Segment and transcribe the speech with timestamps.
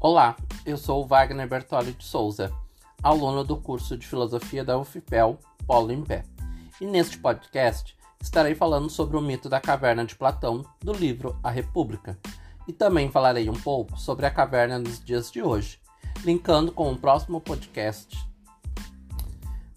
[0.00, 2.52] Olá, eu sou o Wagner Bertoli de Souza,
[3.02, 6.22] aluno do curso de Filosofia da UFPEL Polo em Pé.
[6.80, 11.50] E neste podcast estarei falando sobre o mito da caverna de Platão do livro A
[11.50, 12.16] República.
[12.68, 15.80] E também falarei um pouco sobre a caverna nos dias de hoje,
[16.24, 18.16] linkando com o próximo podcast.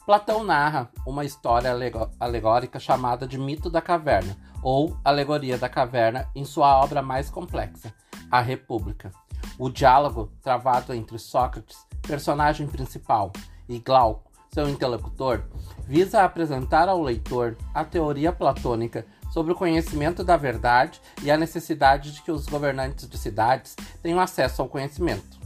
[0.05, 1.71] Platão narra uma história
[2.19, 7.91] alegórica chamada de Mito da Caverna, ou Alegoria da Caverna, em sua obra mais complexa,
[8.29, 9.11] A República
[9.57, 13.31] o diálogo travado entre Sócrates, personagem principal,
[13.67, 15.43] e Glauco, seu interlocutor,
[15.87, 22.11] visa apresentar ao leitor a teoria platônica sobre o conhecimento da verdade e a necessidade
[22.11, 25.39] de que os governantes de cidades tenham acesso ao conhecimento.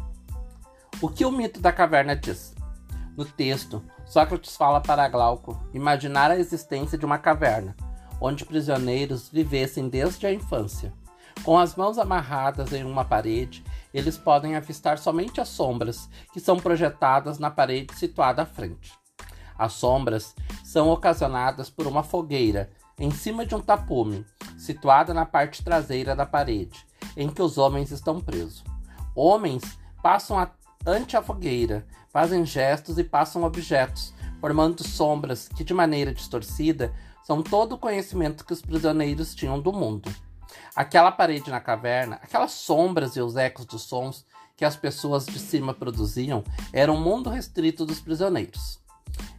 [1.01, 2.55] O que o mito da caverna diz?
[3.15, 7.75] No texto, Sócrates fala para Glauco imaginar a existência de uma caverna,
[8.19, 10.91] onde prisioneiros vivessem desde a infância.
[11.43, 13.63] Com as mãos amarradas em uma parede
[13.95, 18.91] eles podem avistar somente as sombras que são projetadas na parede situada à frente.
[19.57, 24.25] As sombras são ocasionadas por uma fogueira em cima de um tapume,
[24.57, 28.65] situada na parte traseira da parede, em que os homens estão presos.
[29.15, 29.63] Homens
[30.03, 30.51] passam a,
[30.85, 36.93] ante a fogueira, fazem gestos e passam objetos, formando sombras que, de maneira distorcida,
[37.23, 40.13] são todo o conhecimento que os prisioneiros tinham do mundo.
[40.75, 44.25] Aquela parede na caverna, aquelas sombras e os ecos dos sons
[44.57, 48.79] que as pessoas de cima produziam eram um mundo restrito dos prisioneiros.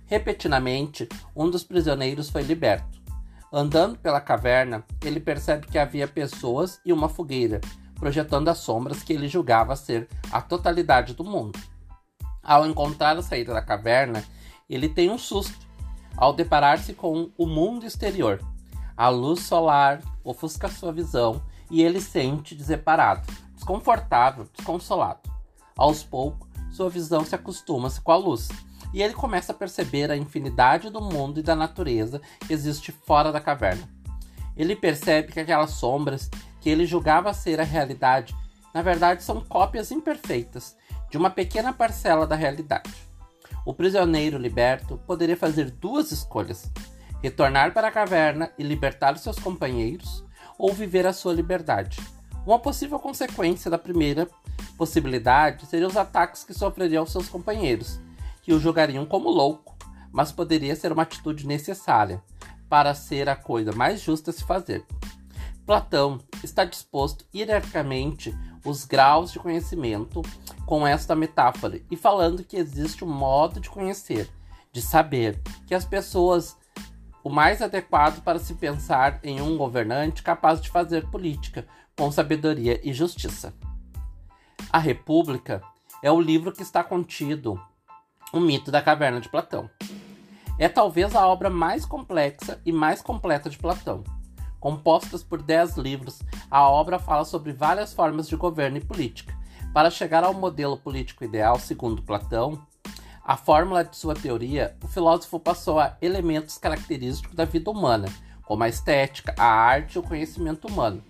[0.06, 3.00] Repetidamente, um dos prisioneiros foi liberto.
[3.52, 7.60] Andando pela caverna, ele percebe que havia pessoas e uma fogueira,
[7.94, 11.58] projetando as sombras que ele julgava ser a totalidade do mundo.
[12.42, 14.22] Ao encontrar a saída da caverna,
[14.68, 15.66] ele tem um susto
[16.16, 18.40] ao deparar-se com o mundo exterior.
[18.96, 25.20] A luz solar ofusca sua visão e ele sente deseparado, desconfortável, desconsolado.
[25.76, 28.48] Aos poucos, sua visão se acostuma-se com a luz
[28.94, 33.30] e ele começa a perceber a infinidade do mundo e da natureza que existe fora
[33.30, 33.86] da caverna.
[34.56, 36.30] Ele percebe que aquelas sombras
[36.60, 38.34] que ele julgava ser a realidade,
[38.72, 40.74] na verdade são cópias imperfeitas
[41.10, 42.94] de uma pequena parcela da realidade.
[43.64, 46.70] O prisioneiro liberto poderia fazer duas escolhas:
[47.26, 50.24] retornar para a caverna e libertar seus companheiros,
[50.56, 51.98] ou viver a sua liberdade.
[52.46, 54.28] Uma possível consequência da primeira
[54.78, 58.00] possibilidade seria os ataques que sofreria aos seus companheiros,
[58.42, 59.76] que o julgariam como louco,
[60.12, 62.22] mas poderia ser uma atitude necessária
[62.68, 64.86] para ser a coisa mais justa a se fazer.
[65.66, 68.32] Platão está disposto hierarquicamente
[68.64, 70.22] os graus de conhecimento
[70.64, 74.30] com esta metáfora e falando que existe um modo de conhecer,
[74.72, 76.56] de saber, que as pessoas
[77.26, 81.66] o mais adequado para se pensar em um governante capaz de fazer política
[81.98, 83.52] com sabedoria e justiça.
[84.70, 85.60] A República
[86.00, 87.60] é o livro que está contido
[88.32, 89.68] o mito da caverna de Platão.
[90.56, 94.04] É talvez a obra mais complexa e mais completa de Platão.
[94.60, 99.36] Compostas por dez livros, a obra fala sobre várias formas de governo e política.
[99.74, 102.64] Para chegar ao modelo político ideal, segundo Platão,
[103.26, 108.06] a fórmula de sua teoria, o filósofo passou a elementos característicos da vida humana,
[108.44, 111.02] como a estética, a arte e o conhecimento humano.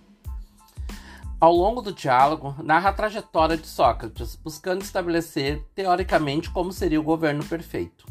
[1.39, 7.03] Ao longo do diálogo, narra a trajetória de Sócrates, buscando estabelecer teoricamente como seria o
[7.03, 8.03] governo perfeito.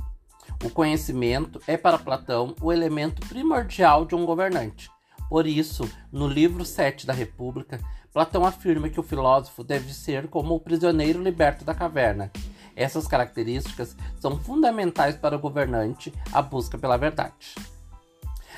[0.65, 4.89] O conhecimento é para Platão o elemento primordial de um governante.
[5.29, 7.81] Por isso, no livro 7 da República,
[8.13, 12.31] Platão afirma que o filósofo deve ser como o prisioneiro liberto da caverna,
[12.77, 17.55] essas características são fundamentais para o governante a busca pela verdade.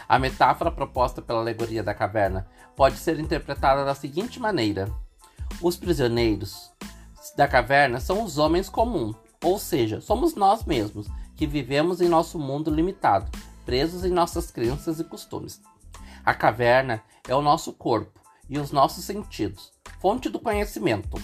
[0.09, 4.91] A metáfora proposta pela alegoria da caverna pode ser interpretada da seguinte maneira:
[5.63, 6.73] os prisioneiros
[7.37, 9.15] da caverna são os homens comuns,
[9.45, 13.31] ou seja, somos nós mesmos que vivemos em nosso mundo limitado,
[13.65, 15.61] presos em nossas crenças e costumes.
[16.25, 21.21] A caverna é o nosso corpo e os nossos sentidos, fonte do conhecimento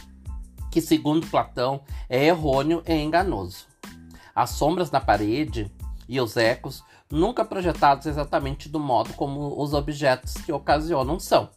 [0.75, 3.69] que, segundo Platão, é errôneo e enganoso.
[4.35, 5.71] As sombras na parede
[6.09, 11.49] e os ecos, nunca projetados exatamente do modo como os objetos que ocasionam são.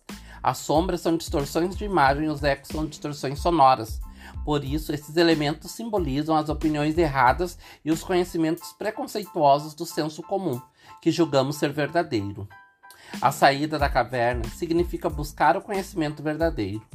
[0.43, 3.99] As sombras são distorções de imagem e os ecos são distorções sonoras.
[4.45, 10.61] Por isso, esses elementos simbolizam as opiniões erradas e os conhecimentos preconceituosos do senso comum,
[11.01, 12.47] que julgamos ser verdadeiro.
[13.19, 16.85] A saída da caverna significa buscar o conhecimento verdadeiro.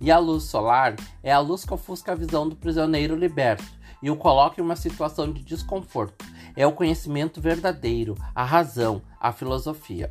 [0.00, 3.64] E a luz solar é a luz que ofusca a visão do prisioneiro liberto
[4.02, 6.24] e o coloca em uma situação de desconforto.
[6.56, 10.08] É o conhecimento verdadeiro, a razão, a filosofia.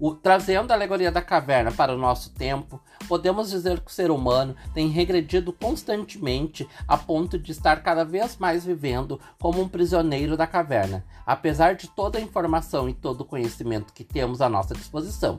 [0.00, 4.12] O, trazendo a alegoria da caverna para o nosso tempo, podemos dizer que o ser
[4.12, 10.36] humano tem regredido constantemente a ponto de estar cada vez mais vivendo como um prisioneiro
[10.36, 14.72] da caverna, apesar de toda a informação e todo o conhecimento que temos à nossa
[14.72, 15.38] disposição.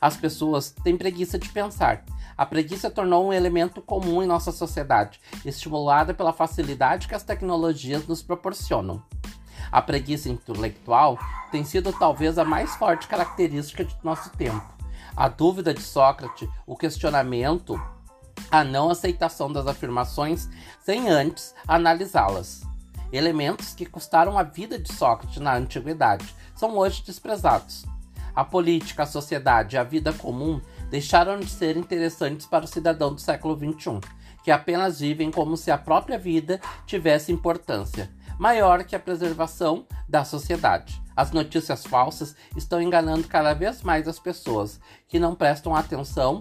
[0.00, 2.04] As pessoas têm preguiça de pensar.
[2.36, 8.06] A preguiça tornou um elemento comum em nossa sociedade, estimulada pela facilidade que as tecnologias
[8.06, 9.02] nos proporcionam.
[9.70, 11.18] A preguiça intelectual
[11.50, 14.62] tem sido talvez a mais forte característica de nosso tempo.
[15.16, 17.80] A dúvida de Sócrates, o questionamento,
[18.50, 20.48] a não aceitação das afirmações
[20.80, 22.62] sem antes analisá-las.
[23.12, 27.84] Elementos que custaram a vida de Sócrates na antiguidade são hoje desprezados.
[28.34, 30.60] A política, a sociedade e a vida comum
[30.90, 34.00] deixaram de ser interessantes para o cidadão do século XXI,
[34.42, 40.24] que apenas vivem como se a própria vida tivesse importância maior que a preservação da
[40.24, 41.02] sociedade.
[41.16, 46.40] As notícias falsas estão enganando cada vez mais as pessoas que não prestam atenção,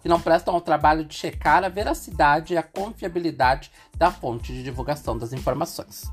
[0.00, 4.62] que não prestam ao trabalho de checar a veracidade e a confiabilidade da fonte de
[4.62, 6.10] divulgação das informações.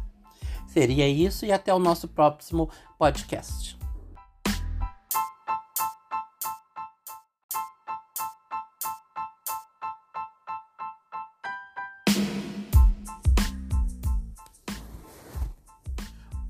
[0.67, 3.78] Seria isso e até o nosso próximo podcast.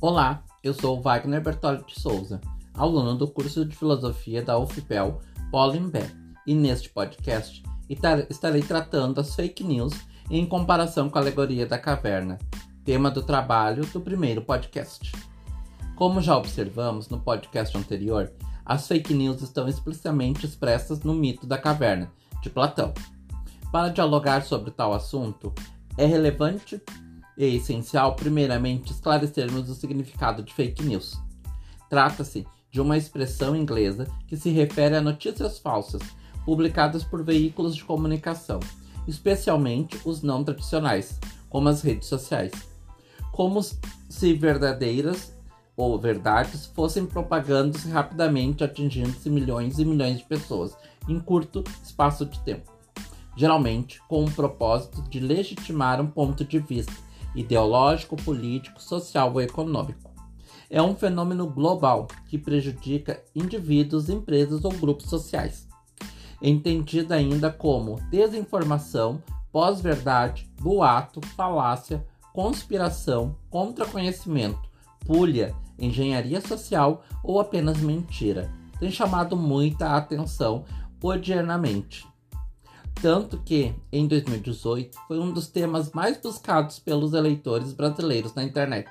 [0.01, 2.39] Olá, eu sou Wagner Bertoli de Souza,
[2.73, 5.19] aluno do curso de Filosofia da UFPEL
[5.51, 6.09] Polimbé,
[6.47, 7.61] e neste podcast
[8.29, 9.91] estarei tratando as fake news
[10.31, 12.37] em comparação com a alegoria da caverna,
[12.85, 15.11] tema do trabalho do primeiro podcast.
[15.97, 18.31] Como já observamos no podcast anterior,
[18.65, 22.09] as fake news estão explicitamente expressas no mito da caverna,
[22.41, 22.93] de Platão.
[23.69, 25.53] Para dialogar sobre tal assunto,
[25.97, 26.81] é relevante
[27.39, 31.17] é essencial, primeiramente, esclarecermos o significado de fake news.
[31.89, 36.01] Trata-se de uma expressão inglesa que se refere a notícias falsas
[36.45, 38.59] publicadas por veículos de comunicação,
[39.07, 41.17] especialmente os não tradicionais,
[41.49, 42.51] como as redes sociais,
[43.31, 45.33] como se verdadeiras
[45.77, 50.75] ou verdades fossem propagando-se rapidamente, atingindo-se milhões e milhões de pessoas
[51.07, 52.69] em curto espaço de tempo,
[53.37, 60.09] geralmente com o propósito de legitimar um ponto de vista ideológico, político, social ou econômico.
[60.69, 65.67] É um fenômeno global que prejudica indivíduos, empresas ou grupos sociais.
[66.41, 69.21] Entendida ainda como desinformação,
[69.51, 74.69] pós-verdade, boato, falácia, conspiração, contraconhecimento,
[75.05, 78.51] pulha, engenharia social ou apenas mentira.
[78.79, 80.63] Tem chamado muita atenção
[81.01, 82.08] odiernamente.
[83.01, 88.89] Tanto que, em 2018, foi um dos temas mais buscados pelos eleitores brasileiros na internet.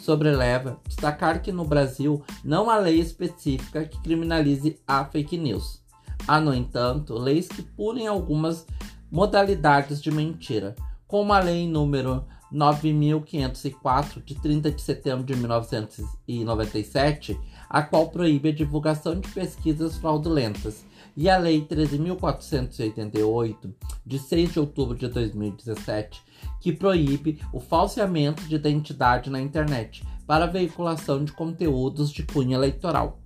[0.00, 5.82] Sobreleva destacar que no Brasil não há lei específica que criminalize a fake news.
[6.28, 8.64] Há, no entanto, leis que punem algumas
[9.10, 10.76] modalidades de mentira,
[11.08, 17.36] como a Lei número 9504 de 30 de setembro de 1997,
[17.68, 20.86] a qual proíbe a divulgação de pesquisas fraudulentas
[21.20, 23.74] e a Lei 13.488,
[24.06, 26.22] de 6 de outubro de 2017,
[26.60, 33.18] que proíbe o falseamento de identidade na internet para veiculação de conteúdos de cunho eleitoral.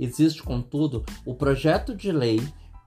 [0.00, 2.40] Existe, contudo, o projeto de lei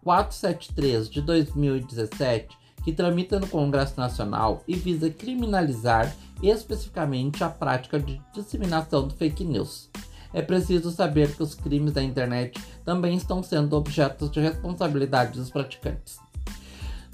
[0.03, 8.19] 473 de 2017, que tramita no Congresso Nacional e visa criminalizar especificamente a prática de
[8.33, 9.91] disseminação do fake news
[10.33, 15.49] é preciso saber que os crimes da internet também estão sendo objetos de responsabilidade dos
[15.49, 16.19] praticantes.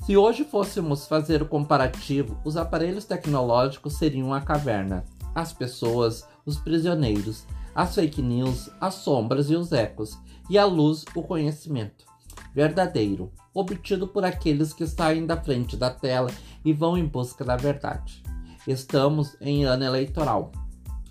[0.05, 5.03] Se hoje fôssemos fazer o comparativo, os aparelhos tecnológicos seriam a caverna,
[5.33, 10.17] as pessoas, os prisioneiros, as fake news, as sombras e os ecos,
[10.49, 12.05] e a luz, o conhecimento.
[12.53, 16.29] Verdadeiro, obtido por aqueles que saem da frente da tela
[16.63, 18.23] e vão em busca da verdade.
[18.67, 20.51] Estamos em ano eleitoral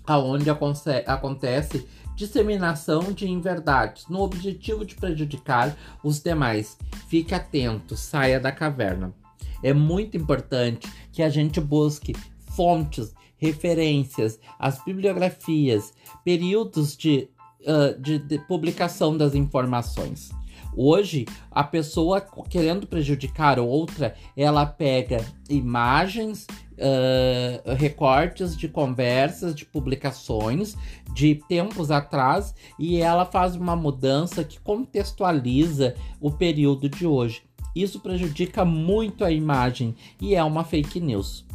[0.05, 6.77] aonde acontece disseminação de inverdades no objetivo de prejudicar os demais.
[7.07, 9.13] Fique atento, saia da caverna.
[9.61, 12.13] É muito importante que a gente busque
[12.55, 15.93] fontes, referências, as bibliografias,
[16.23, 17.29] períodos de,
[17.61, 20.29] uh, de, de publicação das informações.
[20.77, 22.19] Hoje, a pessoa
[22.49, 26.45] querendo prejudicar outra, ela pega imagens,
[27.77, 30.75] recortes de conversas, de publicações
[31.13, 37.43] de tempos atrás e ela faz uma mudança que contextualiza o período de hoje.
[37.75, 41.45] Isso prejudica muito a imagem e é uma fake news.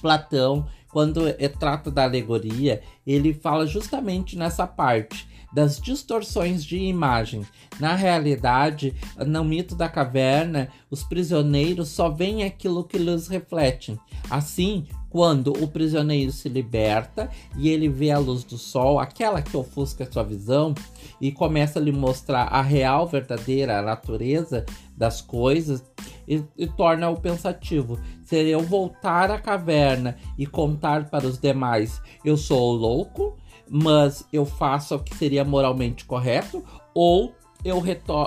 [0.00, 1.22] Platão, quando
[1.58, 7.44] trata da alegoria, ele fala justamente nessa parte das distorções de imagem.
[7.78, 8.94] Na realidade,
[9.26, 13.98] no mito da caverna, os prisioneiros só veem aquilo que lhes refletem.
[14.28, 19.56] Assim, quando o prisioneiro se liberta e ele vê a luz do sol, aquela que
[19.56, 20.72] ofusca sua visão,
[21.20, 24.64] e começa a lhe mostrar a real, verdadeira natureza
[24.96, 25.84] das coisas,
[26.28, 27.98] e, e torna-o pensativo.
[28.22, 33.36] Se eu voltar à caverna e contar para os demais, eu sou louco,
[33.70, 37.32] mas eu faço o que seria moralmente correto, ou
[37.64, 37.82] eu,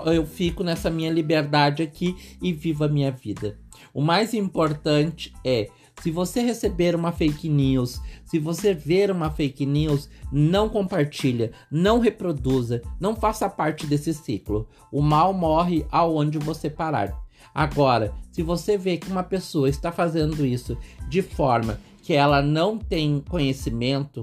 [0.06, 3.58] eu fico nessa minha liberdade aqui e vivo a minha vida.
[3.94, 5.70] O mais importante é
[6.02, 12.00] se você receber uma fake news, se você ver uma fake news, não compartilha, não
[12.00, 14.68] reproduza, não faça parte desse ciclo.
[14.92, 17.18] O mal morre aonde você parar.
[17.54, 22.78] Agora, se você vê que uma pessoa está fazendo isso de forma que ela não
[22.78, 24.22] tem conhecimento,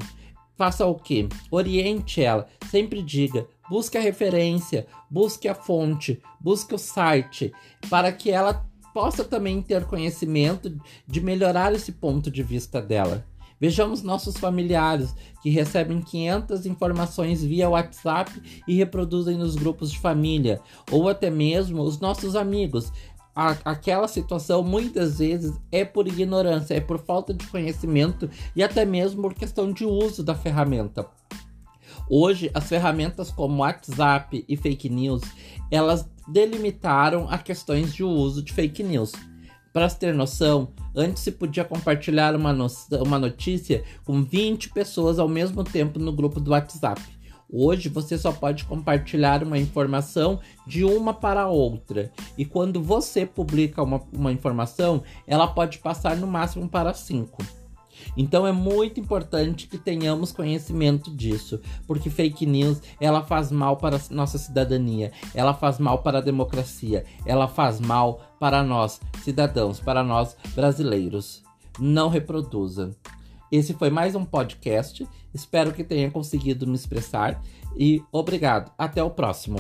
[0.61, 1.27] faça o que?
[1.51, 7.51] Oriente ela, sempre diga, busque a referência, busque a fonte, busque o site,
[7.89, 13.25] para que ela possa também ter conhecimento de melhorar esse ponto de vista dela.
[13.59, 18.31] Vejamos nossos familiares que recebem 500 informações via WhatsApp
[18.69, 22.93] e reproduzem nos grupos de família, ou até mesmo os nossos amigos.
[23.35, 28.85] A, aquela situação muitas vezes é por ignorância, é por falta de conhecimento e até
[28.85, 31.07] mesmo por questão de uso da ferramenta.
[32.09, 35.23] Hoje, as ferramentas como WhatsApp e fake news,
[35.71, 39.13] elas delimitaram a questões de uso de fake news.
[39.73, 42.67] Para ter noção, antes se podia compartilhar uma, no
[43.01, 47.01] uma notícia com 20 pessoas ao mesmo tempo no grupo do WhatsApp.
[47.53, 52.13] Hoje você só pode compartilhar uma informação de uma para outra.
[52.39, 57.43] E quando você publica uma, uma informação, ela pode passar no máximo para cinco.
[58.17, 63.97] Então é muito importante que tenhamos conhecimento disso, porque fake news ela faz mal para
[63.97, 69.81] a nossa cidadania, ela faz mal para a democracia, ela faz mal para nós cidadãos,
[69.81, 71.43] para nós brasileiros.
[71.79, 72.97] Não reproduza.
[73.51, 75.09] Esse foi mais um podcast.
[75.35, 77.43] Espero que tenha conseguido me expressar
[77.77, 78.71] e obrigado.
[78.79, 79.59] Até o próximo.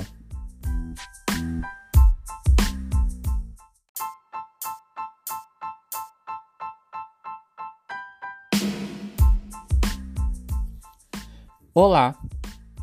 [11.74, 12.14] Olá,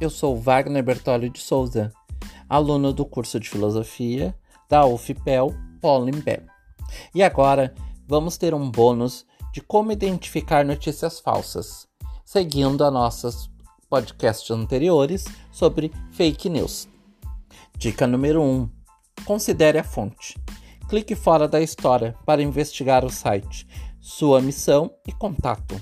[0.02, 1.94] eu sou Wagner Bertoli de Souza,
[2.50, 4.36] aluno do curso de Filosofia
[4.68, 6.46] da UFPEL Polimbé.
[7.16, 7.74] E agora
[8.06, 9.26] vamos ter um bônus
[9.58, 11.88] de como identificar notícias falsas,
[12.24, 13.50] seguindo a nossos
[13.90, 16.88] podcasts anteriores sobre fake news.
[17.76, 18.70] Dica número 1:
[19.26, 20.40] Considere a fonte.
[20.88, 23.68] Clique fora da história para investigar o site,
[24.00, 25.82] sua missão e contato.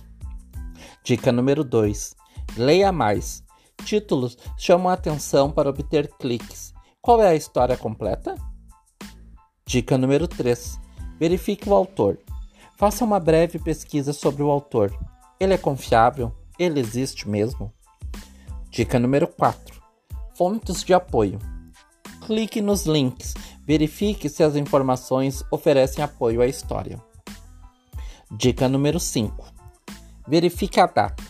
[1.03, 2.15] Dica número 2:
[2.55, 3.43] Leia mais.
[3.83, 6.73] Títulos chamam a atenção para obter cliques.
[7.01, 8.35] Qual é a história completa?
[9.67, 10.79] Dica número 3.
[11.19, 12.17] Verifique o autor.
[12.77, 14.93] Faça uma breve pesquisa sobre o autor.
[15.39, 16.33] Ele é confiável?
[16.59, 17.73] Ele existe mesmo?
[18.69, 19.81] Dica número 4.
[20.37, 21.39] Fontes de apoio.
[22.25, 23.33] Clique nos links.
[23.65, 27.01] Verifique se as informações oferecem apoio à história.
[28.29, 29.53] Dica número 5.
[30.27, 31.23] Verifique a data.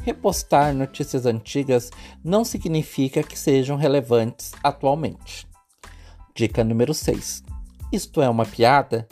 [0.00, 1.90] Repostar notícias antigas
[2.24, 5.46] não significa que sejam relevantes atualmente.
[6.34, 7.42] Dica número 6.
[7.92, 9.06] Isto é uma piada?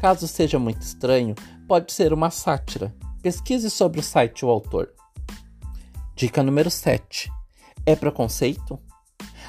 [0.00, 1.34] Caso seja muito estranho,
[1.68, 2.94] pode ser uma sátira.
[3.22, 4.90] Pesquise sobre o site ou autor.
[6.16, 7.30] Dica número 7.
[7.84, 8.80] É preconceito?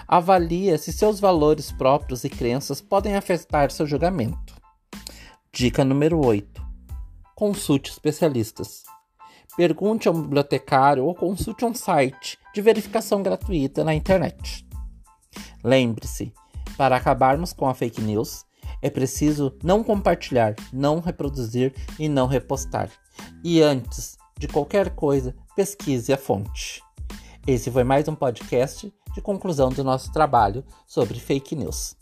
[0.05, 4.53] Avalie se seus valores próprios e crenças podem afetar seu julgamento.
[5.53, 6.62] Dica número 8.
[7.34, 8.84] Consulte especialistas.
[9.55, 14.67] Pergunte a um bibliotecário ou consulte um site de verificação gratuita na internet.
[15.63, 16.34] Lembre-se,
[16.75, 18.43] para acabarmos com a fake news,
[18.82, 22.90] é preciso não compartilhar, não reproduzir e não repostar.
[23.44, 26.82] E antes de qualquer coisa, pesquise a fonte.
[27.46, 31.96] Esse foi mais um podcast de conclusão do nosso trabalho sobre fake news.